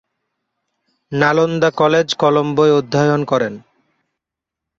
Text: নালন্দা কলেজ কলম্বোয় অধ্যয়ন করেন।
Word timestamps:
নালন্দা 1.11 1.69
কলেজ 1.71 2.07
কলম্বোয় 2.21 2.73
অধ্যয়ন 2.79 3.21
করেন। 3.25 3.53